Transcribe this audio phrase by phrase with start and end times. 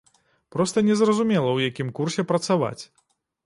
[0.55, 2.79] Проста незразумела, у якім курсе працаваць.